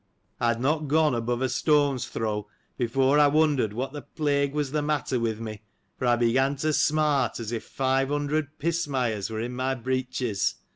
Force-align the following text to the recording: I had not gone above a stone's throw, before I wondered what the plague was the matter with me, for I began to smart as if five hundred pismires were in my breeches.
I 0.39 0.47
had 0.47 0.59
not 0.59 0.87
gone 0.87 1.13
above 1.13 1.43
a 1.43 1.47
stone's 1.49 2.07
throw, 2.07 2.47
before 2.75 3.19
I 3.19 3.27
wondered 3.27 3.71
what 3.71 3.93
the 3.93 4.01
plague 4.01 4.51
was 4.51 4.71
the 4.71 4.81
matter 4.81 5.19
with 5.19 5.39
me, 5.39 5.61
for 5.99 6.07
I 6.07 6.15
began 6.15 6.55
to 6.55 6.73
smart 6.73 7.39
as 7.39 7.51
if 7.51 7.63
five 7.65 8.09
hundred 8.09 8.57
pismires 8.57 9.29
were 9.29 9.41
in 9.41 9.53
my 9.53 9.75
breeches. 9.75 10.55